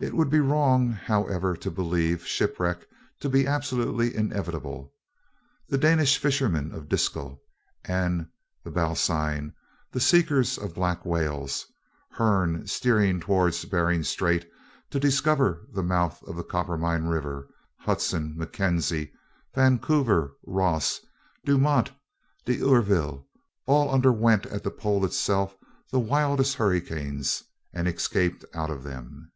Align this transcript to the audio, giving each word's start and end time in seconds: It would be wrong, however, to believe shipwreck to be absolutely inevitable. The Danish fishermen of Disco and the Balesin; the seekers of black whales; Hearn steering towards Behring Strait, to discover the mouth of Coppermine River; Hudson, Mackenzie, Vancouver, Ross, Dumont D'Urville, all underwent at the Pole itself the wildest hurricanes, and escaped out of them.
It 0.00 0.14
would 0.14 0.30
be 0.30 0.38
wrong, 0.38 0.92
however, 0.92 1.56
to 1.56 1.72
believe 1.72 2.24
shipwreck 2.24 2.86
to 3.18 3.28
be 3.28 3.48
absolutely 3.48 4.14
inevitable. 4.14 4.94
The 5.68 5.76
Danish 5.76 6.18
fishermen 6.18 6.72
of 6.72 6.88
Disco 6.88 7.40
and 7.84 8.28
the 8.62 8.70
Balesin; 8.70 9.54
the 9.90 9.98
seekers 9.98 10.56
of 10.56 10.76
black 10.76 11.04
whales; 11.04 11.66
Hearn 12.12 12.68
steering 12.68 13.18
towards 13.18 13.64
Behring 13.64 14.04
Strait, 14.04 14.48
to 14.90 15.00
discover 15.00 15.66
the 15.72 15.82
mouth 15.82 16.22
of 16.28 16.46
Coppermine 16.46 17.06
River; 17.08 17.48
Hudson, 17.80 18.36
Mackenzie, 18.36 19.12
Vancouver, 19.52 20.36
Ross, 20.46 21.00
Dumont 21.44 21.90
D'Urville, 22.44 23.26
all 23.66 23.90
underwent 23.90 24.46
at 24.46 24.62
the 24.62 24.70
Pole 24.70 25.04
itself 25.04 25.56
the 25.90 25.98
wildest 25.98 26.54
hurricanes, 26.54 27.42
and 27.72 27.88
escaped 27.88 28.44
out 28.54 28.70
of 28.70 28.84
them. 28.84 29.32